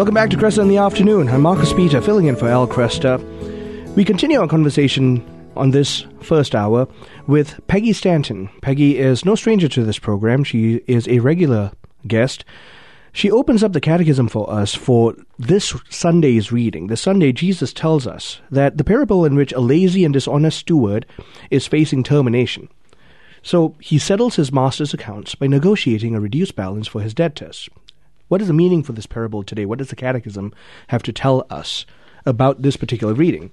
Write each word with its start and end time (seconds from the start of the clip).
Welcome 0.00 0.14
back 0.14 0.30
to 0.30 0.38
Kresta 0.38 0.62
in 0.62 0.68
the 0.68 0.78
afternoon. 0.78 1.28
I'm 1.28 1.42
Marcus 1.42 1.74
Peter, 1.74 2.00
filling 2.00 2.24
in 2.24 2.34
for 2.34 2.48
Al 2.48 2.66
Kresta. 2.66 3.22
We 3.94 4.02
continue 4.02 4.40
our 4.40 4.48
conversation 4.48 5.22
on 5.56 5.72
this 5.72 6.06
first 6.22 6.54
hour 6.54 6.88
with 7.26 7.60
Peggy 7.66 7.92
Stanton. 7.92 8.48
Peggy 8.62 8.96
is 8.96 9.26
no 9.26 9.34
stranger 9.34 9.68
to 9.68 9.84
this 9.84 9.98
program. 9.98 10.42
She 10.42 10.76
is 10.86 11.06
a 11.06 11.18
regular 11.18 11.72
guest. 12.06 12.46
She 13.12 13.30
opens 13.30 13.62
up 13.62 13.74
the 13.74 13.80
catechism 13.82 14.28
for 14.28 14.50
us 14.50 14.74
for 14.74 15.16
this 15.38 15.74
Sunday's 15.90 16.50
reading. 16.50 16.86
This 16.86 17.02
Sunday, 17.02 17.30
Jesus 17.30 17.74
tells 17.74 18.06
us 18.06 18.40
that 18.50 18.78
the 18.78 18.84
parable 18.84 19.26
in 19.26 19.34
which 19.34 19.52
a 19.52 19.60
lazy 19.60 20.06
and 20.06 20.14
dishonest 20.14 20.60
steward 20.60 21.04
is 21.50 21.66
facing 21.66 22.04
termination. 22.04 22.70
So 23.42 23.74
he 23.80 23.98
settles 23.98 24.36
his 24.36 24.50
master's 24.50 24.94
accounts 24.94 25.34
by 25.34 25.46
negotiating 25.46 26.14
a 26.14 26.20
reduced 26.20 26.56
balance 26.56 26.88
for 26.88 27.02
his 27.02 27.12
debtors. 27.12 27.68
What 28.30 28.40
is 28.40 28.46
the 28.46 28.54
meaning 28.54 28.84
for 28.84 28.92
this 28.92 29.06
parable 29.06 29.42
today? 29.42 29.66
What 29.66 29.78
does 29.78 29.88
the 29.88 29.96
catechism 29.96 30.54
have 30.86 31.02
to 31.02 31.12
tell 31.12 31.44
us 31.50 31.84
about 32.24 32.62
this 32.62 32.76
particular 32.76 33.12
reading? 33.12 33.50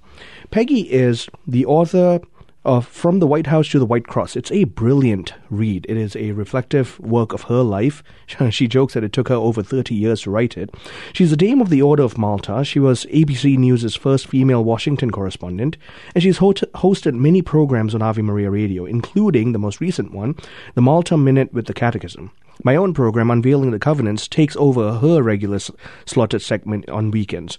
Peggy 0.52 0.82
is 0.82 1.28
the 1.48 1.66
author 1.66 2.20
of 2.64 2.86
From 2.86 3.18
the 3.18 3.26
White 3.26 3.48
House 3.48 3.66
to 3.70 3.80
the 3.80 3.86
White 3.86 4.06
Cross. 4.06 4.36
It's 4.36 4.52
a 4.52 4.62
brilliant 4.62 5.34
read. 5.50 5.84
It 5.88 5.96
is 5.96 6.14
a 6.14 6.30
reflective 6.30 7.00
work 7.00 7.32
of 7.32 7.42
her 7.44 7.62
life. 7.62 8.04
she 8.50 8.68
jokes 8.68 8.94
that 8.94 9.02
it 9.02 9.12
took 9.12 9.26
her 9.30 9.34
over 9.34 9.64
30 9.64 9.96
years 9.96 10.20
to 10.22 10.30
write 10.30 10.56
it. 10.56 10.72
She's 11.12 11.32
a 11.32 11.36
Dame 11.36 11.60
of 11.60 11.70
the 11.70 11.82
Order 11.82 12.04
of 12.04 12.16
Malta. 12.16 12.62
She 12.64 12.78
was 12.78 13.04
ABC 13.06 13.58
News' 13.58 13.96
first 13.96 14.28
female 14.28 14.62
Washington 14.62 15.10
correspondent, 15.10 15.76
and 16.14 16.22
she's 16.22 16.38
ho- 16.38 16.52
hosted 16.52 17.14
many 17.14 17.42
programs 17.42 17.96
on 17.96 18.02
Ave 18.02 18.22
Maria 18.22 18.48
Radio, 18.48 18.84
including 18.84 19.50
the 19.50 19.58
most 19.58 19.80
recent 19.80 20.12
one, 20.12 20.36
the 20.76 20.82
Malta 20.82 21.16
Minute 21.16 21.52
with 21.52 21.66
the 21.66 21.74
Catechism. 21.74 22.30
My 22.64 22.76
own 22.76 22.94
program, 22.94 23.30
Unveiling 23.30 23.70
the 23.70 23.78
Covenants, 23.78 24.28
takes 24.28 24.56
over 24.56 24.98
her 24.98 25.22
regular 25.22 25.60
slotted 26.04 26.42
segment 26.42 26.88
on 26.88 27.10
weekends. 27.10 27.58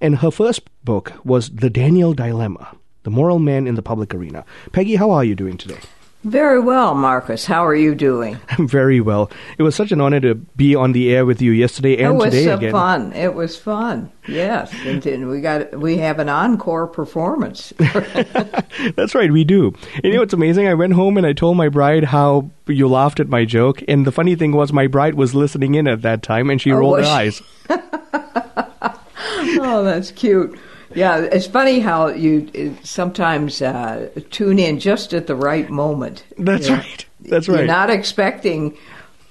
And 0.00 0.18
her 0.18 0.30
first 0.30 0.62
book 0.84 1.12
was 1.24 1.50
The 1.50 1.70
Daniel 1.70 2.14
Dilemma 2.14 2.76
the 3.08 3.10
moral 3.10 3.38
man 3.38 3.66
in 3.66 3.74
the 3.74 3.80
public 3.80 4.12
arena. 4.12 4.44
Peggy, 4.72 4.96
how 4.96 5.10
are 5.10 5.24
you 5.24 5.34
doing 5.34 5.56
today? 5.56 5.78
Very 6.24 6.58
well, 6.58 6.96
Marcus. 6.96 7.46
How 7.46 7.64
are 7.64 7.74
you 7.74 7.94
doing? 7.94 8.38
I'm 8.48 8.66
very 8.66 9.00
well. 9.00 9.30
It 9.56 9.62
was 9.62 9.76
such 9.76 9.92
an 9.92 10.00
honor 10.00 10.18
to 10.20 10.34
be 10.34 10.74
on 10.74 10.90
the 10.90 11.14
air 11.14 11.24
with 11.24 11.40
you 11.40 11.52
yesterday 11.52 12.02
and 12.02 12.20
today 12.20 12.48
again. 12.48 12.62
It 12.62 12.64
was 12.64 12.72
fun. 12.72 13.12
It 13.12 13.34
was 13.34 13.56
fun. 13.56 14.12
Yes, 14.26 14.74
and 14.84 15.28
we 15.28 15.40
got 15.40 15.78
we 15.78 15.98
have 15.98 16.18
an 16.18 16.28
encore 16.28 16.88
performance. 16.88 17.72
That's 18.96 19.14
right, 19.14 19.30
we 19.30 19.44
do. 19.44 19.72
And 19.94 20.04
you 20.04 20.14
know 20.14 20.20
what's 20.20 20.34
amazing? 20.34 20.66
I 20.66 20.74
went 20.74 20.94
home 20.94 21.16
and 21.16 21.26
I 21.26 21.34
told 21.34 21.56
my 21.56 21.68
bride 21.68 22.04
how 22.04 22.50
you 22.66 22.88
laughed 22.88 23.20
at 23.20 23.28
my 23.28 23.44
joke, 23.44 23.80
and 23.86 24.04
the 24.04 24.12
funny 24.12 24.34
thing 24.34 24.52
was 24.52 24.72
my 24.72 24.88
bride 24.88 25.14
was 25.14 25.36
listening 25.36 25.76
in 25.76 25.86
at 25.86 26.02
that 26.02 26.24
time, 26.24 26.50
and 26.50 26.60
she 26.60 26.72
oh, 26.72 26.78
rolled 26.78 26.98
her 26.98 27.06
eyes. 27.06 27.40
oh, 27.70 29.84
that's 29.84 30.10
cute. 30.10 30.58
Yeah, 30.98 31.18
it's 31.18 31.46
funny 31.46 31.78
how 31.78 32.08
you 32.08 32.76
sometimes 32.82 33.62
uh, 33.62 34.10
tune 34.30 34.58
in 34.58 34.80
just 34.80 35.14
at 35.14 35.28
the 35.28 35.36
right 35.36 35.70
moment. 35.70 36.24
That's 36.36 36.68
right. 36.68 37.06
That's 37.20 37.48
right. 37.48 37.58
You're 37.58 37.66
not 37.66 37.88
expecting 37.88 38.76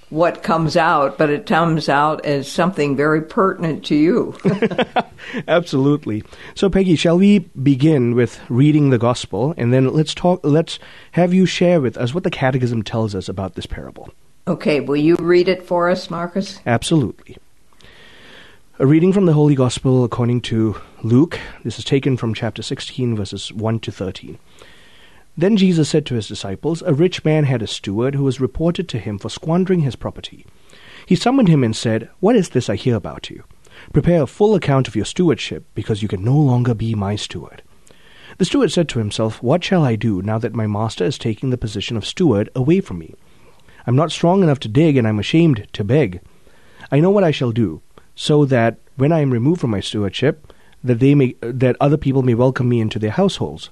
what 0.08 0.42
comes 0.42 0.78
out, 0.78 1.18
but 1.18 1.28
it 1.28 1.44
comes 1.44 1.90
out 1.90 2.24
as 2.24 2.50
something 2.50 2.96
very 2.96 3.20
pertinent 3.20 3.84
to 3.86 3.94
you. 3.94 4.34
Absolutely. 5.48 6.24
So, 6.54 6.70
Peggy, 6.70 6.96
shall 6.96 7.18
we 7.18 7.40
begin 7.40 8.14
with 8.14 8.40
reading 8.48 8.88
the 8.88 8.98
gospel, 8.98 9.52
and 9.58 9.70
then 9.72 9.92
let's 9.92 10.14
talk. 10.14 10.40
Let's 10.42 10.78
have 11.12 11.34
you 11.34 11.44
share 11.44 11.82
with 11.82 11.98
us 11.98 12.14
what 12.14 12.24
the 12.24 12.30
Catechism 12.30 12.82
tells 12.82 13.14
us 13.14 13.28
about 13.28 13.56
this 13.56 13.66
parable. 13.66 14.10
Okay. 14.46 14.80
Will 14.80 14.96
you 14.96 15.16
read 15.16 15.48
it 15.48 15.66
for 15.66 15.90
us, 15.90 16.08
Marcus? 16.08 16.60
Absolutely. 16.64 17.36
A 18.80 18.86
reading 18.86 19.12
from 19.12 19.26
the 19.26 19.32
Holy 19.32 19.56
Gospel 19.56 20.04
according 20.04 20.40
to 20.42 20.80
Luke. 21.02 21.40
This 21.64 21.80
is 21.80 21.84
taken 21.84 22.16
from 22.16 22.32
chapter 22.32 22.62
16, 22.62 23.16
verses 23.16 23.52
1 23.52 23.80
to 23.80 23.90
13. 23.90 24.38
Then 25.36 25.56
Jesus 25.56 25.88
said 25.88 26.06
to 26.06 26.14
his 26.14 26.28
disciples, 26.28 26.80
A 26.82 26.94
rich 26.94 27.24
man 27.24 27.42
had 27.42 27.60
a 27.60 27.66
steward 27.66 28.14
who 28.14 28.22
was 28.22 28.40
reported 28.40 28.88
to 28.90 29.00
him 29.00 29.18
for 29.18 29.30
squandering 29.30 29.80
his 29.80 29.96
property. 29.96 30.46
He 31.04 31.16
summoned 31.16 31.48
him 31.48 31.64
and 31.64 31.74
said, 31.74 32.08
What 32.20 32.36
is 32.36 32.50
this 32.50 32.70
I 32.70 32.76
hear 32.76 32.94
about 32.94 33.28
you? 33.30 33.42
Prepare 33.92 34.22
a 34.22 34.28
full 34.28 34.54
account 34.54 34.86
of 34.86 34.94
your 34.94 35.04
stewardship, 35.04 35.64
because 35.74 36.00
you 36.00 36.06
can 36.06 36.22
no 36.22 36.36
longer 36.36 36.72
be 36.72 36.94
my 36.94 37.16
steward. 37.16 37.64
The 38.36 38.44
steward 38.44 38.70
said 38.70 38.88
to 38.90 39.00
himself, 39.00 39.42
What 39.42 39.64
shall 39.64 39.82
I 39.82 39.96
do 39.96 40.22
now 40.22 40.38
that 40.38 40.54
my 40.54 40.68
master 40.68 41.04
is 41.04 41.18
taking 41.18 41.50
the 41.50 41.58
position 41.58 41.96
of 41.96 42.06
steward 42.06 42.48
away 42.54 42.80
from 42.80 43.00
me? 43.00 43.16
I'm 43.88 43.96
not 43.96 44.12
strong 44.12 44.44
enough 44.44 44.60
to 44.60 44.68
dig, 44.68 44.96
and 44.96 45.08
I'm 45.08 45.18
ashamed 45.18 45.66
to 45.72 45.82
beg. 45.82 46.20
I 46.92 47.00
know 47.00 47.10
what 47.10 47.24
I 47.24 47.32
shall 47.32 47.50
do 47.50 47.82
so 48.20 48.44
that 48.44 48.76
when 48.96 49.12
I 49.12 49.20
am 49.20 49.30
removed 49.30 49.60
from 49.60 49.70
my 49.70 49.78
stewardship, 49.78 50.52
that 50.82 50.98
they 50.98 51.14
may 51.14 51.36
that 51.40 51.76
other 51.80 51.96
people 51.96 52.22
may 52.24 52.34
welcome 52.34 52.68
me 52.68 52.80
into 52.80 52.98
their 52.98 53.12
households. 53.12 53.70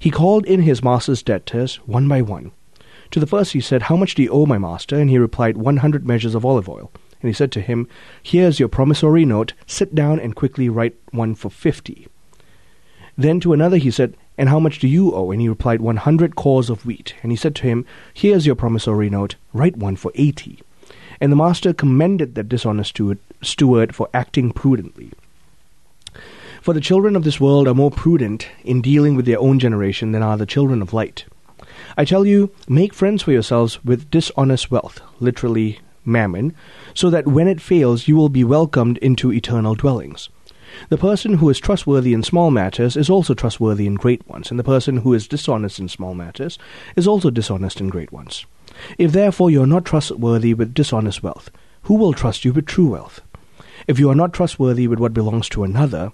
He 0.00 0.10
called 0.10 0.44
in 0.44 0.62
his 0.62 0.82
master's 0.82 1.22
debtors 1.22 1.76
one 1.86 2.08
by 2.08 2.20
one. 2.20 2.50
To 3.12 3.20
the 3.20 3.28
first 3.28 3.52
he 3.52 3.60
said, 3.60 3.82
How 3.82 3.96
much 3.96 4.16
do 4.16 4.24
you 4.24 4.30
owe 4.30 4.44
my 4.44 4.58
master? 4.58 4.98
And 4.98 5.08
he 5.08 5.18
replied, 5.18 5.56
One 5.56 5.76
hundred 5.76 6.04
measures 6.04 6.34
of 6.34 6.44
olive 6.44 6.68
oil. 6.68 6.90
And 7.22 7.28
he 7.28 7.32
said 7.32 7.52
to 7.52 7.60
him, 7.60 7.88
Here 8.20 8.48
is 8.48 8.58
your 8.58 8.68
promissory 8.68 9.24
note. 9.24 9.52
Sit 9.68 9.94
down 9.94 10.18
and 10.18 10.34
quickly 10.34 10.68
write 10.68 10.96
one 11.12 11.36
for 11.36 11.48
fifty. 11.48 12.08
Then 13.16 13.38
to 13.38 13.52
another 13.52 13.76
he 13.76 13.92
said, 13.92 14.16
And 14.36 14.48
how 14.48 14.58
much 14.58 14.80
do 14.80 14.88
you 14.88 15.14
owe? 15.14 15.30
And 15.30 15.40
he 15.40 15.48
replied, 15.48 15.80
One 15.80 15.98
hundred 15.98 16.34
cors 16.34 16.68
of 16.70 16.84
wheat. 16.84 17.14
And 17.22 17.30
he 17.30 17.36
said 17.36 17.54
to 17.54 17.62
him, 17.62 17.86
Here 18.12 18.36
is 18.36 18.46
your 18.46 18.56
promissory 18.56 19.08
note. 19.10 19.36
Write 19.52 19.76
one 19.76 19.94
for 19.94 20.10
eighty. 20.16 20.58
And 21.20 21.30
the 21.30 21.36
master 21.36 21.72
commended 21.72 22.34
that 22.34 22.48
dishonest 22.48 22.90
steward, 22.90 23.18
steward 23.42 23.94
for 23.94 24.08
acting 24.12 24.52
prudently. 24.52 25.10
For 26.62 26.72
the 26.72 26.80
children 26.80 27.14
of 27.14 27.24
this 27.24 27.40
world 27.40 27.68
are 27.68 27.74
more 27.74 27.90
prudent 27.90 28.48
in 28.64 28.82
dealing 28.82 29.14
with 29.14 29.24
their 29.24 29.38
own 29.38 29.58
generation 29.58 30.12
than 30.12 30.22
are 30.22 30.36
the 30.36 30.46
children 30.46 30.82
of 30.82 30.92
light. 30.92 31.24
I 31.96 32.04
tell 32.04 32.26
you, 32.26 32.50
make 32.68 32.92
friends 32.92 33.22
for 33.22 33.32
yourselves 33.32 33.84
with 33.84 34.10
dishonest 34.10 34.70
wealth, 34.70 35.00
literally 35.20 35.80
mammon, 36.04 36.54
so 36.94 37.10
that 37.10 37.26
when 37.26 37.48
it 37.48 37.60
fails 37.60 38.08
you 38.08 38.16
will 38.16 38.28
be 38.28 38.44
welcomed 38.44 38.98
into 38.98 39.32
eternal 39.32 39.74
dwellings. 39.74 40.28
The 40.88 40.98
person 40.98 41.34
who 41.34 41.48
is 41.48 41.58
trustworthy 41.58 42.12
in 42.12 42.22
small 42.22 42.50
matters 42.50 42.96
is 42.96 43.08
also 43.08 43.34
trustworthy 43.34 43.86
in 43.86 43.94
great 43.94 44.26
ones, 44.28 44.50
and 44.50 44.58
the 44.58 44.64
person 44.64 44.98
who 44.98 45.14
is 45.14 45.28
dishonest 45.28 45.78
in 45.78 45.88
small 45.88 46.14
matters 46.14 46.58
is 46.96 47.06
also 47.06 47.30
dishonest 47.30 47.80
in 47.80 47.88
great 47.88 48.12
ones. 48.12 48.44
If 48.98 49.12
therefore 49.12 49.50
you 49.50 49.62
are 49.62 49.66
not 49.66 49.84
trustworthy 49.84 50.52
with 50.52 50.74
dishonest 50.74 51.22
wealth, 51.22 51.50
who 51.86 51.94
will 51.94 52.12
trust 52.12 52.44
you 52.44 52.52
with 52.52 52.66
true 52.66 52.88
wealth? 52.88 53.20
If 53.86 54.00
you 54.00 54.10
are 54.10 54.14
not 54.14 54.32
trustworthy 54.32 54.88
with 54.88 54.98
what 54.98 55.14
belongs 55.14 55.48
to 55.50 55.62
another, 55.62 56.10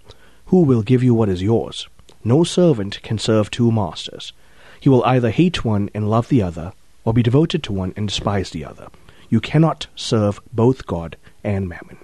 who 0.47 0.65
will 0.65 0.83
give 0.83 1.03
you 1.03 1.15
what 1.15 1.31
is 1.31 1.43
yours? 1.43 1.89
No 2.23 2.45
servant 2.45 3.01
can 3.03 3.17
serve 3.17 3.51
two 3.51 3.73
masters. 3.73 4.35
He 4.81 4.91
will 4.91 5.03
either 5.05 5.31
hate 5.31 5.65
one 5.65 5.89
and 5.95 6.11
love 6.11 6.29
the 6.29 6.43
other, 6.43 6.75
or 7.07 7.15
be 7.15 7.23
devoted 7.23 7.63
to 7.63 7.73
one 7.73 7.95
and 7.97 8.07
despise 8.07 8.51
the 8.51 8.67
other. 8.67 8.89
You 9.31 9.41
cannot 9.41 9.87
serve 9.97 10.41
both 10.53 10.87
God 10.87 11.17
and 11.43 11.71
mammon. 11.71 11.97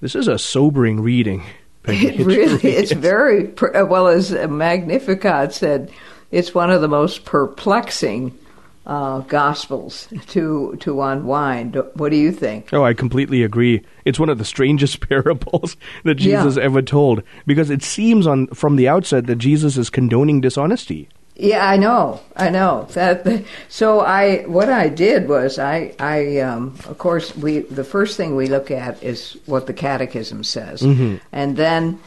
This 0.00 0.14
is 0.14 0.26
a 0.26 0.38
sobering 0.38 1.00
reading. 1.00 1.42
It 1.84 2.24
really, 2.24 2.60
it's 2.62 2.92
very 2.92 3.52
well 3.74 4.06
as 4.06 4.32
Magnificat 4.32 5.52
said. 5.52 5.90
It's 6.30 6.54
one 6.54 6.70
of 6.70 6.80
the 6.80 6.88
most 6.88 7.24
perplexing 7.24 8.38
uh, 8.86 9.20
Gospels 9.20 10.08
to 10.28 10.76
to 10.80 11.02
unwind. 11.02 11.80
What 11.94 12.10
do 12.10 12.16
you 12.16 12.32
think? 12.32 12.72
Oh, 12.72 12.84
I 12.84 12.94
completely 12.94 13.42
agree. 13.42 13.82
It's 14.04 14.18
one 14.18 14.28
of 14.28 14.38
the 14.38 14.44
strangest 14.44 15.00
parables 15.08 15.76
that 16.04 16.16
Jesus 16.16 16.56
yeah. 16.56 16.62
ever 16.64 16.82
told 16.82 17.22
because 17.46 17.70
it 17.70 17.82
seems 17.82 18.26
on 18.26 18.46
from 18.48 18.76
the 18.76 18.88
outset 18.88 19.26
that 19.26 19.36
Jesus 19.36 19.76
is 19.76 19.90
condoning 19.90 20.40
dishonesty. 20.40 21.08
Yeah, 21.40 21.66
I 21.66 21.78
know, 21.78 22.20
I 22.36 22.50
know 22.50 22.86
that. 22.92 23.44
So 23.70 24.00
I, 24.00 24.42
what 24.42 24.68
I 24.68 24.90
did 24.90 25.26
was 25.26 25.58
I, 25.58 25.94
I, 25.98 26.40
um, 26.40 26.76
of 26.86 26.98
course, 26.98 27.34
we 27.34 27.60
the 27.60 27.84
first 27.84 28.18
thing 28.18 28.36
we 28.36 28.46
look 28.46 28.70
at 28.70 29.02
is 29.02 29.38
what 29.46 29.66
the 29.66 29.72
Catechism 29.72 30.44
says, 30.44 30.82
mm-hmm. 30.82 31.16
and 31.32 31.56
then 31.56 31.98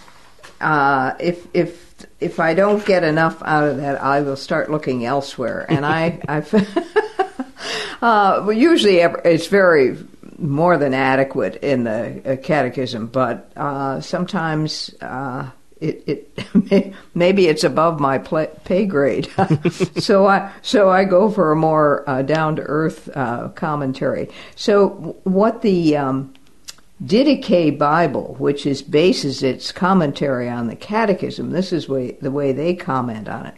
uh, 0.63 1.15
if 1.19 1.48
if 1.54 1.83
if 2.19 2.39
I 2.39 2.54
don't 2.54 2.83
get 2.86 3.04
enough 3.04 3.42
out 3.44 3.68
of 3.68 3.77
that, 3.77 4.01
I 4.01 4.21
will 4.21 4.38
start 4.38 4.71
looking 4.71 5.06
elsewhere. 5.06 5.65
And 5.69 5.86
I, 5.86 6.19
I 6.27 6.38
uh, 8.01 8.44
well, 8.45 8.54
usually 8.54 9.00
it's 9.00 9.48
very 9.48 9.98
more 10.38 10.77
than 10.77 10.94
adequate 10.94 11.57
in 11.57 11.83
the 11.83 12.33
uh, 12.33 12.36
catechism, 12.38 13.07
but 13.07 13.51
uh, 13.56 14.01
sometimes 14.01 14.94
uh, 15.01 15.50
it, 15.80 16.31
it 16.65 16.94
maybe 17.13 17.48
it's 17.48 17.63
above 17.63 18.00
my 18.00 18.18
pay 18.18 18.86
grade. 18.86 19.30
so 19.98 20.25
I 20.27 20.51
so 20.62 20.89
I 20.89 21.04
go 21.04 21.30
for 21.30 21.51
a 21.51 21.56
more 21.56 22.10
uh, 22.10 22.21
down 22.21 22.56
to 22.56 22.62
earth 22.63 23.10
uh, 23.15 23.50
commentary. 23.50 24.30
So 24.56 25.18
what 25.24 25.62
the 25.62 25.98
um, 25.98 26.33
Didache 27.05 27.77
Bible, 27.77 28.35
which 28.39 28.65
is 28.65 28.81
bases 28.81 29.44
its 29.44 29.71
commentary 29.71 30.47
on 30.47 30.67
the 30.67 30.75
Catechism, 30.75 31.51
this 31.51 31.73
is 31.73 31.89
way, 31.89 32.17
the 32.21 32.31
way 32.31 32.53
they 32.53 32.75
comment 32.75 33.27
on 33.27 33.47
it. 33.47 33.55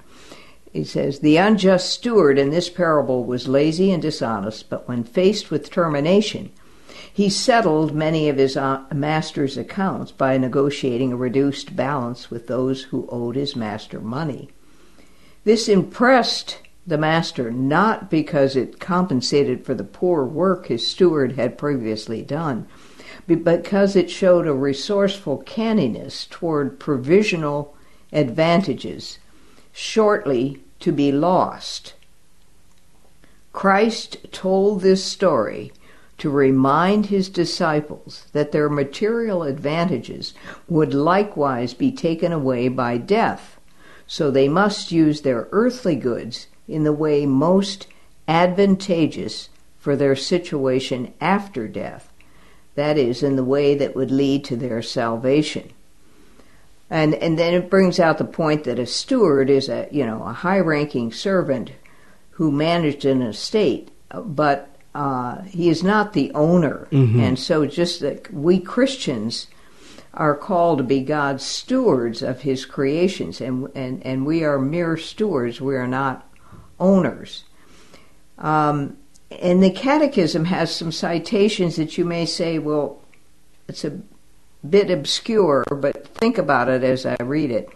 He 0.73 0.83
says, 0.83 1.19
The 1.19 1.37
unjust 1.37 1.89
steward 1.89 2.39
in 2.39 2.49
this 2.49 2.69
parable 2.69 3.23
was 3.23 3.47
lazy 3.47 3.91
and 3.91 4.01
dishonest, 4.01 4.69
but 4.69 4.87
when 4.87 5.03
faced 5.03 5.51
with 5.51 5.69
termination, 5.69 6.51
He 7.15 7.29
settled 7.29 7.95
many 7.95 8.27
of 8.27 8.35
his 8.35 8.57
uh, 8.57 8.83
master's 8.93 9.57
accounts 9.57 10.11
by 10.11 10.37
negotiating 10.37 11.13
a 11.13 11.17
reduced 11.17 11.73
balance 11.73 12.29
with 12.29 12.47
those 12.47 12.83
who 12.83 13.07
owed 13.09 13.37
his 13.37 13.55
master 13.55 14.01
money. 14.01 14.49
This 15.45 15.69
impressed 15.69 16.59
the 16.85 16.97
master 16.97 17.51
not 17.51 18.11
because 18.11 18.57
it 18.57 18.81
compensated 18.81 19.65
for 19.65 19.73
the 19.73 19.85
poor 19.85 20.25
work 20.25 20.65
his 20.65 20.85
steward 20.85 21.33
had 21.33 21.57
previously 21.57 22.21
done, 22.21 22.67
because 23.27 23.95
it 23.95 24.09
showed 24.09 24.47
a 24.47 24.53
resourceful 24.53 25.37
canniness 25.39 26.27
toward 26.29 26.79
provisional 26.79 27.75
advantages 28.11 29.19
shortly 29.73 30.59
to 30.79 30.91
be 30.91 31.11
lost. 31.11 31.93
Christ 33.53 34.17
told 34.31 34.81
this 34.81 35.03
story 35.03 35.71
to 36.17 36.29
remind 36.29 37.07
his 37.07 37.29
disciples 37.29 38.27
that 38.31 38.51
their 38.51 38.69
material 38.69 39.43
advantages 39.43 40.33
would 40.67 40.93
likewise 40.93 41.73
be 41.73 41.91
taken 41.91 42.31
away 42.31 42.67
by 42.67 42.97
death, 42.97 43.59
so 44.07 44.31
they 44.31 44.47
must 44.47 44.91
use 44.91 45.21
their 45.21 45.47
earthly 45.51 45.95
goods 45.95 46.47
in 46.67 46.83
the 46.83 46.93
way 46.93 47.25
most 47.25 47.87
advantageous 48.27 49.49
for 49.77 49.95
their 49.95 50.15
situation 50.15 51.13
after 51.21 51.67
death, 51.67 52.11
that 52.75 52.97
is, 52.97 53.23
in 53.23 53.35
the 53.35 53.43
way 53.43 53.75
that 53.75 53.95
would 53.95 54.11
lead 54.11 54.43
to 54.45 54.55
their 54.55 54.81
salvation. 54.81 55.71
And, 56.89 57.15
and 57.15 57.39
then 57.39 57.53
it 57.53 57.69
brings 57.69 57.99
out 57.99 58.17
the 58.17 58.25
point 58.25 58.63
that 58.65 58.77
a 58.77 58.85
steward 58.85 59.49
is 59.49 59.69
a 59.69 59.87
you 59.91 60.05
know 60.05 60.23
a 60.23 60.33
high 60.33 60.59
ranking 60.59 61.11
servant 61.11 61.71
who 62.31 62.51
managed 62.51 63.05
an 63.05 63.21
estate, 63.21 63.89
but 64.13 64.69
uh, 64.93 65.41
he 65.43 65.69
is 65.69 65.83
not 65.83 66.13
the 66.13 66.31
owner. 66.33 66.87
Mm-hmm. 66.91 67.19
And 67.19 67.39
so, 67.39 67.65
just 67.65 68.01
that 68.01 68.31
we 68.33 68.59
Christians 68.59 69.47
are 70.13 70.35
called 70.35 70.77
to 70.77 70.83
be 70.83 71.01
God's 71.01 71.43
stewards 71.43 72.21
of 72.21 72.41
His 72.41 72.65
creations, 72.65 73.41
and 73.41 73.69
and 73.75 74.05
and 74.05 74.25
we 74.25 74.43
are 74.43 74.59
mere 74.59 74.95
stewards. 74.95 75.59
We 75.59 75.75
are 75.75 75.87
not 75.87 76.29
owners. 76.79 77.43
Um, 78.37 78.97
and 79.41 79.61
the 79.63 79.71
Catechism 79.71 80.45
has 80.45 80.73
some 80.73 80.91
citations 80.91 81.75
that 81.75 81.97
you 81.97 82.05
may 82.05 82.25
say, 82.25 82.59
well, 82.59 83.01
it's 83.67 83.85
a 83.85 83.99
bit 84.67 84.89
obscure, 84.89 85.63
but 85.69 86.07
think 86.07 86.37
about 86.37 86.69
it 86.69 86.83
as 86.83 87.05
I 87.05 87.15
read 87.21 87.51
it. 87.51 87.69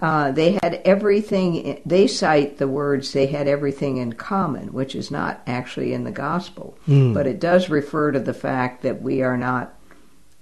Uh, 0.00 0.32
they 0.32 0.58
had 0.62 0.82
everything, 0.84 1.80
they 1.86 2.08
cite 2.08 2.58
the 2.58 2.66
words, 2.66 3.12
they 3.12 3.26
had 3.26 3.46
everything 3.46 3.98
in 3.98 4.12
common, 4.12 4.72
which 4.72 4.96
is 4.96 5.12
not 5.12 5.40
actually 5.46 5.92
in 5.92 6.02
the 6.02 6.10
gospel. 6.10 6.76
Mm. 6.88 7.14
But 7.14 7.28
it 7.28 7.38
does 7.38 7.70
refer 7.70 8.10
to 8.10 8.18
the 8.18 8.34
fact 8.34 8.82
that 8.82 9.00
we 9.00 9.22
are 9.22 9.36
not 9.36 9.74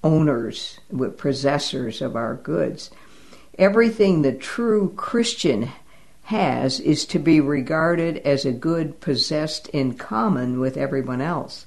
owners, 0.03 0.81
we're 0.91 1.11
possessors 1.11 2.01
of 2.01 2.17
our 2.17 2.37
goods. 2.37 2.91
Everything 3.59 4.23
the 4.23 4.33
true 4.33 4.95
Christian 4.97 5.71
has 6.31 6.79
is 6.79 7.05
to 7.05 7.19
be 7.19 7.41
regarded 7.41 8.17
as 8.19 8.45
a 8.45 8.53
good 8.53 9.01
possessed 9.01 9.67
in 9.71 9.93
common 9.95 10.61
with 10.61 10.77
everyone 10.77 11.21
else. 11.21 11.67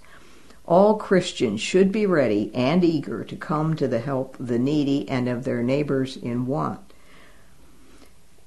All 0.65 0.95
Christians 0.95 1.59
should 1.59 1.91
be 1.91 2.05
ready 2.05 2.49
and 2.55 2.81
eager 2.81 3.25
to 3.25 3.35
come 3.35 3.75
to 3.75 3.89
the 3.89 3.99
help 3.99 4.39
of 4.39 4.47
the 4.47 4.57
needy 4.57 5.07
and 5.09 5.27
of 5.27 5.43
their 5.43 5.61
neighbors 5.61 6.15
in 6.15 6.45
want. 6.45 6.79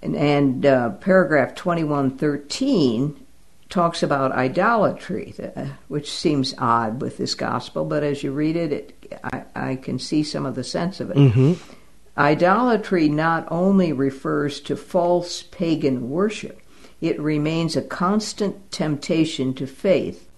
And, 0.01 0.17
and 0.17 0.65
uh, 0.65 0.91
paragraph 0.91 1.55
2113 1.55 3.27
talks 3.69 4.03
about 4.03 4.33
idolatry, 4.33 5.35
uh, 5.55 5.67
which 5.89 6.11
seems 6.11 6.55
odd 6.57 7.03
with 7.03 7.19
this 7.19 7.35
gospel, 7.35 7.85
but 7.85 8.03
as 8.03 8.23
you 8.23 8.33
read 8.33 8.57
it, 8.57 8.73
it 8.73 9.21
I, 9.23 9.45
I, 9.55 9.77
can 9.77 9.99
see 9.99 10.23
some 10.23 10.47
of 10.47 10.55
the 10.55 10.65
sense 10.65 10.99
of 11.01 11.11
it. 11.11 11.17
Mm-hmm. 11.19 11.76
Idolatry 12.19 13.09
not 13.09 13.47
only 13.51 13.93
refers 13.93 14.61
to 14.61 14.77
false 14.77 15.43
pagan 15.43 16.09
worship, 16.09 16.61
it 17.01 17.21
remains 17.21 17.77
a 17.77 17.83
constant 17.83 18.73
temptation 18.73 19.53
to 19.55 19.67
faith. 19.67 20.29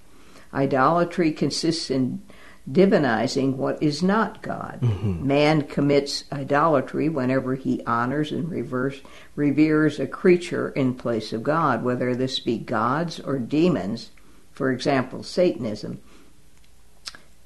Idolatry 0.53 1.31
consists 1.31 1.91
in 1.91 2.23
divinizing 2.71 3.57
what 3.57 3.83
is 3.83 4.03
not 4.03 4.43
God. 4.43 4.81
Mm-hmm. 4.83 5.27
Man 5.27 5.63
commits 5.63 6.25
idolatry 6.33 7.09
whenever 7.09 7.55
he 7.55 7.83
honors 7.87 8.33
and 8.33 8.51
reverse, 8.51 9.01
reveres 9.37 9.99
a 9.99 10.07
creature 10.07 10.71
in 10.71 10.95
place 10.95 11.33
of 11.33 11.43
God, 11.43 11.83
whether 11.83 12.15
this 12.15 12.41
be 12.41 12.59
gods 12.59 13.21
or 13.21 13.39
demons, 13.39 14.11
for 14.53 14.71
example, 14.71 15.23
Satanism. 15.23 16.01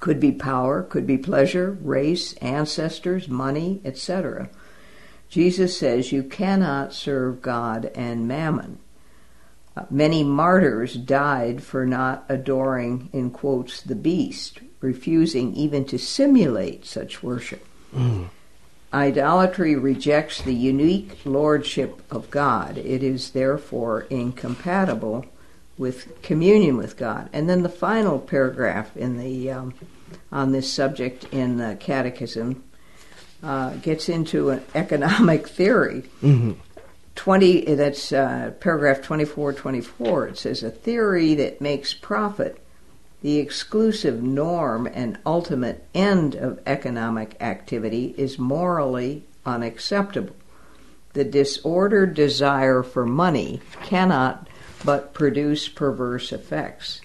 Could 0.03 0.19
be 0.19 0.33
power, 0.33 0.83
could 0.83 1.07
be 1.07 1.17
pleasure, 1.17 1.77
race, 1.81 2.33
ancestors, 2.41 3.29
money, 3.29 3.79
etc. 3.85 4.49
Jesus 5.29 5.77
says 5.77 6.11
you 6.11 6.23
cannot 6.23 6.91
serve 6.93 7.41
God 7.41 7.89
and 7.95 8.27
mammon. 8.27 8.79
Uh, 9.77 9.85
many 9.89 10.21
martyrs 10.21 10.95
died 10.95 11.63
for 11.63 11.85
not 11.85 12.25
adoring, 12.27 13.07
in 13.13 13.31
quotes, 13.31 13.79
the 13.79 13.95
beast, 13.95 14.59
refusing 14.81 15.55
even 15.55 15.85
to 15.85 15.97
simulate 15.97 16.85
such 16.85 17.23
worship. 17.23 17.65
Mm. 17.95 18.27
Idolatry 18.93 19.73
rejects 19.77 20.41
the 20.41 20.53
unique 20.53 21.17
lordship 21.23 22.01
of 22.11 22.29
God. 22.29 22.77
It 22.77 23.03
is 23.03 23.29
therefore 23.31 24.01
incompatible 24.09 25.27
with 25.77 26.21
communion 26.21 26.75
with 26.75 26.97
God. 26.97 27.29
And 27.31 27.49
then 27.49 27.63
the 27.63 27.69
final 27.69 28.19
paragraph 28.19 28.97
in 28.97 29.17
the 29.17 29.49
um, 29.49 29.73
on 30.31 30.51
this 30.51 30.71
subject 30.71 31.25
in 31.31 31.57
the 31.57 31.75
Catechism 31.79 32.63
uh, 33.41 33.71
gets 33.75 34.09
into 34.09 34.49
an 34.49 34.63
economic 34.75 35.47
theory. 35.47 36.03
Mm-hmm. 36.21 36.53
20 37.15 37.75
that's 37.75 38.11
uh, 38.11 38.51
paragraph 38.59 39.03
24 39.03 39.53
24 39.53 40.29
it 40.29 40.37
says 40.39 40.63
a 40.63 40.71
theory 40.71 41.35
that 41.35 41.61
makes 41.61 41.93
profit 41.93 42.57
the 43.21 43.37
exclusive 43.37 44.23
norm 44.23 44.87
and 44.91 45.19
ultimate 45.23 45.85
end 45.93 46.33
of 46.33 46.59
economic 46.65 47.37
activity 47.39 48.15
is 48.17 48.39
morally 48.39 49.23
unacceptable 49.45 50.35
the 51.13 51.23
disordered 51.23 52.15
desire 52.15 52.81
for 52.81 53.05
money 53.05 53.61
cannot 53.83 54.47
but 54.83 55.13
produce 55.13 55.69
perverse 55.69 56.31
effects. 56.33 57.01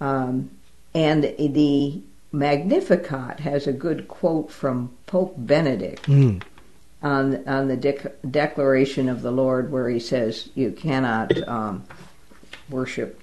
Um, 0.00 0.50
and 0.94 1.24
the 1.24 2.02
Magnificat 2.32 3.40
has 3.40 3.66
a 3.66 3.72
good 3.72 4.08
quote 4.08 4.50
from 4.50 4.92
Pope 5.06 5.34
Benedict 5.36 6.06
mm. 6.06 6.42
on 7.02 7.46
on 7.48 7.68
the 7.68 7.76
dec- 7.76 8.12
Declaration 8.28 9.08
of 9.08 9.22
the 9.22 9.30
Lord, 9.30 9.70
where 9.70 9.88
he 9.88 10.00
says 10.00 10.48
you 10.54 10.72
cannot 10.72 11.36
um, 11.48 11.84
worship 12.68 13.20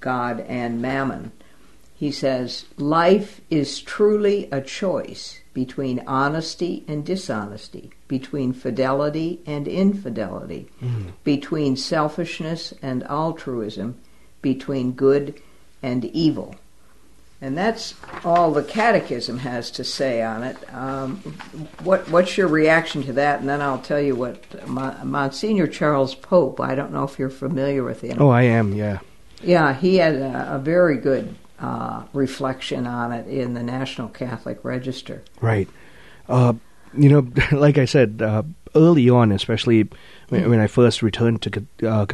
God 0.00 0.40
and 0.40 0.82
Mammon. 0.82 1.32
He 1.94 2.10
says 2.10 2.66
life 2.76 3.40
is 3.50 3.80
truly 3.80 4.48
a 4.50 4.60
choice 4.60 5.40
between 5.54 6.02
honesty 6.06 6.84
and 6.88 7.06
dishonesty, 7.06 7.92
between 8.08 8.52
fidelity 8.52 9.40
and 9.46 9.68
infidelity, 9.68 10.68
mm. 10.82 11.12
between 11.22 11.76
selfishness 11.76 12.74
and 12.82 13.04
altruism, 13.04 13.96
between 14.42 14.92
good 14.92 15.40
and 15.82 16.04
evil. 16.06 16.56
And 17.44 17.58
that's 17.58 17.94
all 18.24 18.52
the 18.52 18.62
Catechism 18.62 19.36
has 19.40 19.70
to 19.72 19.84
say 19.84 20.22
on 20.22 20.42
it. 20.42 20.56
Um, 20.74 21.16
what, 21.82 22.08
what's 22.08 22.38
your 22.38 22.48
reaction 22.48 23.02
to 23.02 23.12
that? 23.12 23.40
And 23.40 23.48
then 23.50 23.60
I'll 23.60 23.82
tell 23.82 24.00
you 24.00 24.16
what 24.16 24.66
Monsignor 24.66 25.66
Charles 25.66 26.14
Pope. 26.14 26.58
I 26.58 26.74
don't 26.74 26.90
know 26.90 27.04
if 27.04 27.18
you're 27.18 27.28
familiar 27.28 27.84
with 27.84 28.00
him. 28.00 28.16
Oh, 28.18 28.30
I 28.30 28.44
am. 28.44 28.72
Yeah. 28.72 29.00
Yeah, 29.42 29.74
he 29.74 29.96
had 29.96 30.14
a, 30.14 30.54
a 30.54 30.58
very 30.58 30.96
good 30.96 31.36
uh, 31.60 32.04
reflection 32.14 32.86
on 32.86 33.12
it 33.12 33.26
in 33.26 33.52
the 33.52 33.62
National 33.62 34.08
Catholic 34.08 34.64
Register. 34.64 35.22
Right. 35.42 35.68
Uh, 36.26 36.54
you 36.96 37.10
know, 37.10 37.30
like 37.52 37.76
I 37.76 37.84
said, 37.84 38.22
uh, 38.22 38.44
early 38.74 39.08
on, 39.10 39.32
especially 39.32 39.88
when, 40.28 40.50
when, 40.50 40.60
I 40.60 40.66
first 40.66 41.02
returned 41.02 41.42
to 41.42 41.66
uh, 41.86 42.06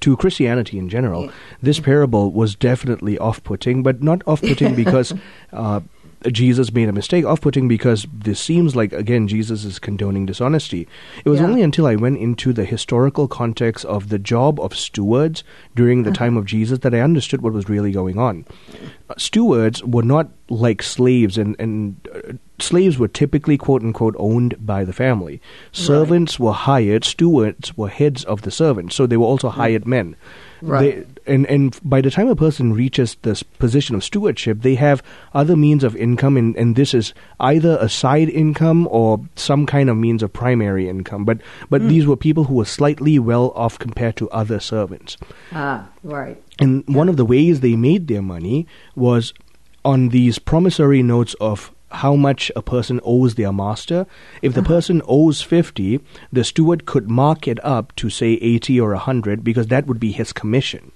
to 0.00 0.16
Christianity 0.16 0.78
in 0.78 0.88
general, 0.88 1.30
this 1.60 1.80
parable 1.80 2.32
was 2.32 2.54
definitely 2.54 3.18
off-putting, 3.18 3.82
but 3.82 4.02
not 4.02 4.22
off-putting 4.26 4.74
because 4.84 5.12
uh, 5.52 5.80
Jesus 6.30 6.72
made 6.72 6.88
a 6.88 6.92
mistake, 6.92 7.24
off 7.24 7.40
putting 7.40 7.66
because 7.66 8.06
this 8.12 8.40
seems 8.40 8.76
like, 8.76 8.92
again, 8.92 9.26
Jesus 9.26 9.64
is 9.64 9.78
condoning 9.78 10.26
dishonesty. 10.26 10.86
It 11.24 11.28
was 11.28 11.40
yeah. 11.40 11.46
only 11.46 11.62
until 11.62 11.86
I 11.86 11.96
went 11.96 12.18
into 12.18 12.52
the 12.52 12.64
historical 12.64 13.26
context 13.26 13.84
of 13.86 14.08
the 14.08 14.18
job 14.18 14.60
of 14.60 14.76
stewards 14.76 15.42
during 15.74 16.02
the 16.02 16.10
uh-huh. 16.10 16.18
time 16.18 16.36
of 16.36 16.46
Jesus 16.46 16.80
that 16.80 16.94
I 16.94 17.00
understood 17.00 17.42
what 17.42 17.52
was 17.52 17.68
really 17.68 17.92
going 17.92 18.18
on. 18.18 18.44
Uh, 19.10 19.14
stewards 19.16 19.82
were 19.82 20.02
not 20.02 20.30
like 20.48 20.82
slaves, 20.82 21.38
and, 21.38 21.56
and 21.58 22.08
uh, 22.14 22.32
slaves 22.62 22.98
were 22.98 23.08
typically, 23.08 23.58
quote 23.58 23.82
unquote, 23.82 24.14
owned 24.18 24.54
by 24.64 24.84
the 24.84 24.92
family. 24.92 25.40
Servants 25.72 26.38
right. 26.38 26.46
were 26.46 26.52
hired, 26.52 27.04
stewards 27.04 27.76
were 27.76 27.88
heads 27.88 28.24
of 28.24 28.42
the 28.42 28.50
servants, 28.50 28.94
so 28.94 29.06
they 29.06 29.16
were 29.16 29.26
also 29.26 29.48
hired 29.48 29.86
men. 29.86 30.16
Right. 30.60 31.06
They, 31.26 31.34
and 31.34 31.44
and 31.46 31.78
by 31.82 32.00
the 32.00 32.10
time 32.10 32.28
a 32.28 32.36
person 32.36 32.72
reaches 32.72 33.16
this 33.22 33.42
position 33.42 33.96
of 33.96 34.04
stewardship, 34.04 34.62
they 34.62 34.76
have 34.76 35.02
other 35.34 35.56
means 35.56 35.82
of 35.82 35.96
income, 35.96 36.36
and, 36.36 36.56
and 36.56 36.76
this 36.76 36.94
is 36.94 37.12
either 37.40 37.76
a 37.80 37.88
side 37.88 38.28
income 38.28 38.86
or 38.90 39.20
some 39.34 39.66
kind 39.66 39.90
of 39.90 39.96
means 39.96 40.22
of 40.22 40.32
primary 40.32 40.88
income. 40.88 41.24
But 41.24 41.38
but 41.68 41.82
Mm. 41.82 41.88
these 41.88 42.06
were 42.06 42.16
people 42.16 42.44
who 42.44 42.54
were 42.54 42.64
slightly 42.64 43.18
well 43.18 43.50
off 43.56 43.76
compared 43.78 44.14
to 44.16 44.30
other 44.30 44.60
servants. 44.60 45.16
Ah, 45.52 45.88
right. 46.04 46.40
And 46.60 46.84
one 46.86 47.08
of 47.08 47.16
the 47.16 47.24
ways 47.26 47.58
they 47.58 47.74
made 47.74 48.06
their 48.06 48.22
money 48.22 48.66
was 48.94 49.34
on 49.84 50.10
these 50.10 50.38
promissory 50.38 51.02
notes 51.02 51.34
of 51.40 51.72
how 51.92 52.16
much 52.16 52.50
a 52.56 52.62
person 52.62 53.00
owes 53.04 53.34
their 53.34 53.52
master. 53.52 54.06
If 54.42 54.54
the 54.54 54.60
Uh-huh. 54.60 54.68
person 54.74 55.02
owes 55.06 55.40
50, 55.42 56.00
the 56.32 56.44
steward 56.44 56.86
could 56.86 57.10
mark 57.10 57.46
it 57.48 57.58
up 57.64 57.94
to 57.96 58.10
say 58.10 58.32
80 58.40 58.80
or 58.80 58.94
100 58.94 59.44
because 59.44 59.66
that 59.68 59.86
would 59.86 60.00
be 60.00 60.12
his 60.12 60.32
commission. 60.32 60.92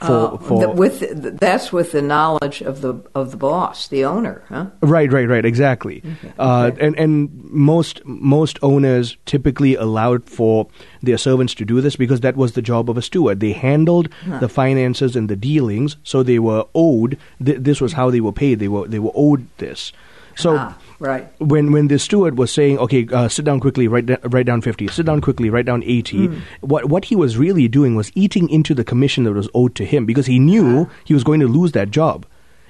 For, 0.00 0.12
Uh, 0.32 0.36
for 0.38 0.64
th- 0.64 0.76
with 0.78 1.38
that's 1.40 1.74
with 1.74 1.92
the 1.92 2.00
knowledge 2.00 2.62
of 2.62 2.80
the 2.80 2.94
of 3.14 3.32
the 3.32 3.36
boss, 3.36 3.86
the 3.88 4.02
owner, 4.06 4.40
huh? 4.48 4.64
Right, 4.80 5.12
right, 5.12 5.28
right. 5.28 5.44
Exactly. 5.44 6.02
Uh, 6.38 6.70
and 6.80 6.96
and 6.98 7.28
most 7.52 8.00
most 8.06 8.58
owners 8.62 9.18
typically 9.26 9.74
allowed 9.76 10.24
for 10.24 10.68
their 11.02 11.18
servants 11.18 11.54
to 11.56 11.66
do 11.66 11.82
this 11.82 11.96
because 11.96 12.20
that 12.20 12.34
was 12.34 12.52
the 12.52 12.62
job 12.62 12.88
of 12.88 12.96
a 12.96 13.02
steward. 13.02 13.40
They 13.40 13.52
handled 13.52 14.08
the 14.40 14.48
finances 14.48 15.16
and 15.16 15.28
the 15.28 15.36
dealings, 15.36 15.98
so 16.02 16.22
they 16.22 16.38
were 16.38 16.64
owed. 16.74 17.18
Th- 17.44 17.58
this 17.60 17.82
was 17.82 17.92
how 17.92 18.08
they 18.10 18.22
were 18.22 18.32
paid. 18.32 18.58
They 18.58 18.68
were 18.68 18.88
they 18.88 19.00
were 19.00 19.12
owed 19.14 19.44
this. 19.58 19.92
So. 20.36 20.56
ah, 20.58 20.76
right. 20.98 21.28
When 21.40 21.72
when 21.72 21.88
the 21.88 21.98
steward 21.98 22.38
was 22.38 22.50
saying, 22.52 22.78
"Okay, 22.78 23.06
uh, 23.12 23.28
sit 23.28 23.44
down 23.44 23.60
quickly, 23.60 23.88
write 23.88 24.06
da- 24.06 24.16
write 24.24 24.46
down 24.46 24.60
fifty, 24.60 24.86
sit 24.88 25.06
down 25.06 25.20
quickly, 25.20 25.50
write 25.50 25.66
down 25.66 25.82
80, 25.84 26.26
Hmm. 26.26 26.34
what 26.60 26.86
what 26.86 27.04
he 27.06 27.16
was 27.16 27.36
really 27.38 27.68
doing 27.68 27.94
was 27.96 28.10
eating 28.14 28.48
into 28.48 28.74
the 28.74 28.84
commission 28.84 29.24
that 29.24 29.32
was 29.32 29.48
owed 29.54 29.74
to 29.76 29.84
him 29.84 30.06
because 30.06 30.26
he 30.26 30.38
knew 30.38 30.88
he 31.04 31.14
was 31.14 31.24
going 31.24 31.40
to 31.40 31.48
lose 31.48 31.72
that 31.72 31.90
job, 31.90 32.26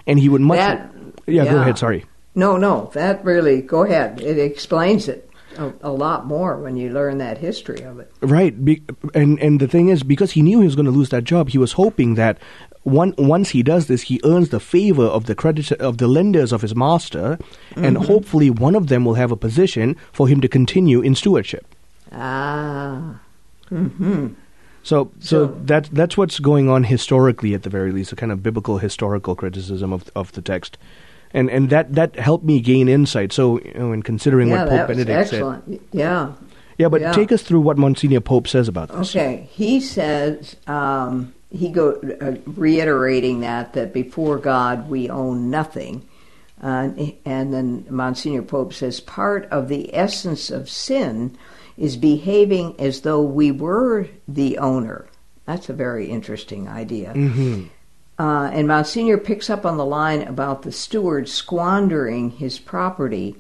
and 0.07 0.19
he 0.19 0.29
would 0.29 0.41
much. 0.41 0.59
That- 0.59 0.91
yeah, 1.27 1.45
go 1.45 1.59
ahead. 1.61 1.79
Sorry. 1.79 2.05
No, 2.35 2.57
no, 2.57 2.91
that 2.95 3.25
really. 3.25 3.61
Go 3.63 3.85
ahead. 3.85 4.21
It 4.21 4.39
explains 4.39 5.09
it 5.09 5.29
a, 5.59 5.73
a 5.83 5.91
lot 5.91 6.27
more 6.27 6.57
when 6.59 6.77
you 6.77 6.91
learn 6.91 7.19
that 7.19 7.39
history 7.39 7.83
of 7.83 7.99
it. 7.99 8.11
Right, 8.21 8.55
be, 8.65 8.83
and 9.15 9.39
and 9.41 9.59
the 9.61 9.67
thing 9.69 9.89
is, 9.89 10.03
because 10.05 10.31
he 10.33 10.43
knew 10.43 10.61
he 10.61 10.67
was 10.67 10.77
going 10.77 10.87
to 10.87 10.93
lose 10.93 11.09
that 11.11 11.25
job, 11.25 11.49
he 11.51 11.59
was 11.59 11.73
hoping 11.73 12.15
that 12.15 12.39
one 12.83 13.15
once 13.19 13.51
he 13.51 13.63
does 13.63 13.87
this, 13.87 14.03
he 14.03 14.21
earns 14.25 14.49
the 14.49 14.61
favor 14.61 15.05
of 15.05 15.27
the 15.27 15.35
creditor 15.35 15.75
of 15.77 15.99
the 15.99 16.09
lenders 16.09 16.53
of 16.53 16.63
his 16.63 16.75
master, 16.75 17.39
and 17.77 17.97
hopefully 17.99 18.49
one 18.51 18.75
of 18.75 18.87
them 18.89 19.05
will 19.05 19.15
have 19.15 19.31
a 19.31 19.37
position 19.37 19.97
for 20.13 20.27
him 20.29 20.41
to 20.41 20.49
continue 20.49 21.01
in 21.01 21.15
stewardship. 21.15 21.67
Ah. 22.13 23.21
Hmm. 23.69 24.29
So, 24.83 25.11
so, 25.21 25.47
So- 25.47 25.61
that 25.67 25.89
that's 25.93 26.17
what's 26.17 26.39
going 26.39 26.69
on 26.71 26.85
historically, 26.85 27.55
at 27.55 27.63
the 27.65 27.71
very 27.71 27.93
least, 27.93 28.13
a 28.13 28.17
kind 28.17 28.33
of 28.33 28.43
biblical 28.43 28.79
historical 28.79 29.35
criticism 29.37 29.93
of 29.93 30.11
of 30.17 30.33
the 30.33 30.41
text, 30.43 30.79
and 31.35 31.51
and 31.51 31.69
that 31.71 31.95
that 31.95 32.17
helped 32.17 32.45
me 32.45 32.61
gain 32.61 32.89
insight. 32.89 33.33
So, 33.33 33.61
you 33.61 33.75
know, 33.75 33.93
in 33.93 34.03
considering 34.03 34.49
Yeah, 34.49 34.55
what 34.65 34.69
Pope 34.69 34.77
that 34.79 34.89
was 34.89 34.97
Benedict 34.97 35.29
said, 35.29 35.35
excellent. 35.37 35.83
Yeah. 35.93 36.33
yeah, 36.79 36.89
but 36.89 37.01
Yeah. 37.03 37.13
take 37.13 37.31
us 37.31 37.43
through 37.43 37.61
what 37.61 37.77
Monsignor 37.77 38.21
Pope 38.21 38.49
says 38.49 38.69
about 38.69 38.89
this. 38.89 39.15
Okay, 39.15 39.47
he 39.53 39.81
says 39.81 40.57
um, 40.67 41.35
he 41.51 41.69
go 41.69 42.01
uh, 42.21 42.37
reiterating 42.47 43.41
that 43.41 43.73
that 43.73 43.93
before 43.93 44.39
God 44.39 44.89
we 44.89 45.11
own 45.11 45.51
nothing, 45.51 46.07
uh, 46.63 46.91
and 47.25 47.53
then 47.53 47.87
Monsignor 47.91 48.43
Pope 48.43 48.73
says 48.73 49.01
part 49.01 49.47
of 49.47 49.69
the 49.69 49.95
essence 49.95 50.51
of 50.51 50.71
sin 50.71 51.37
is 51.77 51.97
behaving 51.97 52.79
as 52.79 53.01
though 53.01 53.23
we 53.23 53.51
were 53.51 54.09
the 54.29 54.59
owner. 54.59 55.07
That's 55.47 55.69
a 55.69 55.75
very 55.75 56.09
interesting 56.09 56.69
idea. 56.69 57.13
hmm 57.13 57.65
Uh, 58.19 58.51
and 58.53 58.69
Monsignor 58.69 59.17
picks 59.17 59.49
up 59.49 59.65
on 59.65 59.79
the 59.79 59.85
line 59.85 60.21
about 60.21 60.61
the 60.61 60.73
steward 60.73 61.27
squandering 61.27 62.33
his 62.33 62.59
property 62.59 63.35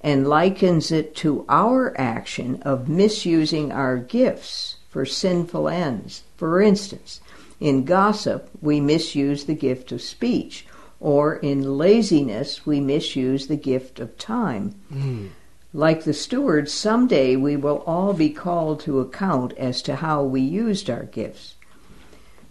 and 0.00 0.28
likens 0.28 0.92
it 0.92 1.16
to 1.16 1.44
our 1.48 1.92
action 1.98 2.62
of 2.62 2.88
misusing 2.88 3.72
our 3.72 3.96
gifts 3.96 4.76
for 4.88 5.04
sinful 5.04 5.68
ends. 5.68 6.22
For 6.36 6.62
instance, 6.62 7.20
in 7.60 7.84
gossip, 7.84 8.48
we 8.62 8.80
misuse 8.80 9.44
the 9.44 9.54
gift 9.54 9.92
of 9.92 10.00
speech, 10.00 10.66
or 10.98 11.36
in 11.36 11.76
laziness, 11.78 12.66
we 12.66 12.80
misuse 12.80 13.46
the 13.46 13.56
gift 13.56 14.00
of 14.00 14.16
time. 14.16 14.74
Like 15.72 16.04
the 16.04 16.14
steward, 16.14 16.68
someday 16.68 17.36
we 17.36 17.56
will 17.56 17.84
all 17.86 18.12
be 18.12 18.30
called 18.30 18.80
to 18.80 19.00
account 19.00 19.52
as 19.56 19.82
to 19.82 19.96
how 19.96 20.22
we 20.22 20.40
used 20.40 20.90
our 20.90 21.04
gifts. 21.04 21.54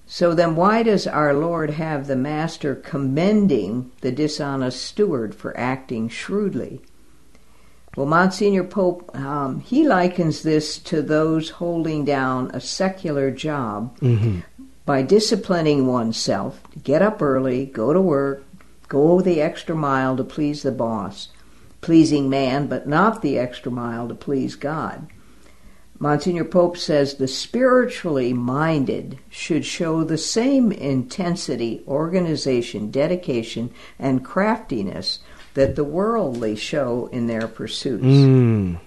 So 0.06 0.34
then, 0.34 0.56
why 0.56 0.84
does 0.84 1.06
our 1.06 1.34
Lord 1.34 1.72
have 1.72 2.08
the 2.08 2.16
Master 2.16 2.74
commending 2.74 3.92
the 4.01 4.12
dishonest 4.12 4.82
steward 4.82 5.36
for 5.36 5.56
acting 5.58 6.10
shrewdly? 6.10 6.82
Well, 7.96 8.08
Monsignor 8.08 8.63
Pope, 8.63 9.16
um, 9.16 9.60
he 9.60 9.88
likens 9.88 10.42
this 10.42 10.78
to 10.80 11.01
those 11.01 11.50
holding 11.50 12.06
down 12.06 12.51
a 12.54 12.62
secular 12.62 13.30
job 13.32 13.98
hmm 14.00 14.39
by 14.89 15.03
disciplining 15.03 15.86
oneself 15.86 16.63
to 16.72 16.79
get 16.79 17.03
up 17.03 17.22
early, 17.22 17.63
go 17.67 17.93
to 17.93 18.01
work, 18.01 18.43
go 18.88 19.22
the 19.22 19.39
extra 19.39 19.75
mile 19.75 20.17
to 20.17 20.24
please 20.24 20.63
the 20.63 20.72
boss, 20.72 21.27
pleasing 21.79 22.27
man, 22.27 22.65
but 22.65 22.88
not 22.88 23.22
the 23.22 23.38
extra 23.38 23.72
mile 23.72 24.08
to 24.08 24.15
please 24.15 24.55
God. 24.55 25.08
Monsignor 26.00 26.43
Pope 26.43 26.75
says 26.75 27.13
the 27.13 27.27
spiritually 27.27 28.34
minded 28.34 29.19
should 29.29 29.63
show 29.63 30.03
the 30.03 30.17
same 30.17 30.72
intensity, 30.72 31.84
organization, 31.88 32.89
dedication, 32.89 33.72
and 34.00 34.25
craftiness 34.25 35.19
that 35.53 35.75
the 35.75 35.84
worldly 35.84 36.55
show 36.55 37.08
in 37.12 37.27
their 37.27 37.48
pursuits. 37.48 38.03
Mm. 38.05 38.79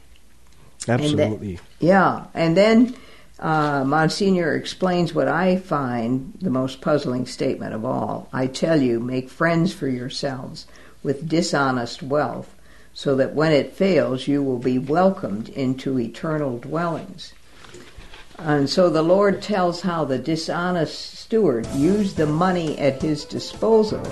then- 0.85 1.01
Absolutely. 1.01 1.61
Yeah, 1.79 2.25
and 2.35 2.57
then 2.57 2.97
uh, 3.43 3.83
Monsignor 3.85 4.55
explains 4.55 5.13
what 5.13 5.27
I 5.27 5.57
find 5.57 6.33
the 6.41 6.49
most 6.49 6.81
puzzling 6.81 7.27
statement 7.27 7.75
of 7.75 7.85
all. 7.85 8.29
I 8.33 8.47
tell 8.47 8.81
you, 8.81 9.01
make 9.01 9.29
friends 9.29 9.73
for 9.73 9.89
yourselves 9.89 10.67
with 11.03 11.29
dishonest 11.29 12.05
wealth, 12.05 12.55
so 12.95 13.17
that 13.17 13.35
when 13.35 13.51
it 13.51 13.73
fails, 13.73 14.29
you 14.29 14.45
will 14.45 14.61
be 14.61 14.79
welcomed 14.79 15.49
into 15.49 15.99
eternal 15.99 16.59
dwellings. 16.59 17.33
And 18.39 18.71
so 18.71 18.89
the 18.89 19.03
Lord 19.03 19.43
tells 19.43 19.81
how 19.81 20.05
the 20.05 20.19
dishonest 20.19 21.17
steward 21.19 21.67
used 21.75 22.17
the 22.17 22.27
money 22.27 22.79
at 22.79 23.03
his 23.03 23.25
disposal 23.25 24.03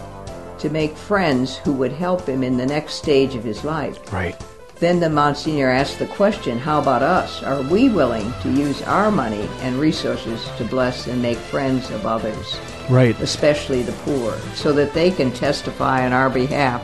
to 0.58 0.70
make 0.70 0.96
friends 0.96 1.56
who 1.58 1.72
would 1.75 1.92
help 1.92 2.28
him 2.28 2.42
in 2.42 2.56
the 2.56 2.66
next 2.66 2.94
stage 2.94 3.37
of 3.37 3.44
his 3.44 3.62
life. 3.62 4.12
right. 4.12 4.37
Then 4.80 5.00
the 5.00 5.10
Monsignor 5.10 5.68
asked 5.68 5.99
the 5.99 6.06
question, 6.06 6.58
how 6.58 6.80
about 6.80 7.02
us? 7.02 7.42
Are 7.42 7.60
we 7.60 7.90
willing 7.90 8.32
to 8.42 8.50
use 8.50 8.80
our 8.82 9.10
money 9.10 9.46
and 9.60 9.78
resources 9.78 10.49
to 10.56 10.64
bless 10.64 11.06
and 11.06 11.20
make 11.20 11.37
friends 11.37 11.90
of 11.90 12.06
others, 12.06 12.58
Right. 12.88 13.14
especially 13.20 13.82
the 13.82 13.92
poor, 13.92 14.38
so 14.54 14.72
that 14.72 14.94
they 14.94 15.10
can 15.10 15.32
testify 15.32 16.06
on 16.06 16.14
our 16.14 16.30
behalf? 16.30 16.80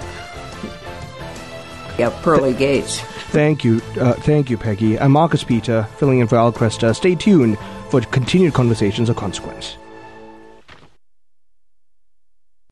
Yeah, 1.99 2.11
pearly 2.23 2.53
gates. 2.53 3.01
Thank 3.31 3.65
you. 3.65 3.81
Uh, 3.99 4.13
thank 4.13 4.51
you, 4.51 4.59
Peggy. 4.59 5.01
I'm 5.01 5.13
Marcus 5.13 5.43
Peter, 5.43 5.85
filling 5.97 6.19
in 6.19 6.29
for 6.29 6.37
Al 6.37 6.53
Kresta. 6.53 6.95
Stay 6.95 7.15
tuned 7.15 7.57
for 7.89 8.03
continued 8.03 8.53
conversations 8.53 9.09
of 9.09 9.17
consequence. 9.17 9.79